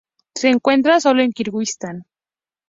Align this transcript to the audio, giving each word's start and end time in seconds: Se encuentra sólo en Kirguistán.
Se 0.33 0.49
encuentra 0.49 0.99
sólo 0.99 1.21
en 1.21 1.31
Kirguistán. 1.31 2.07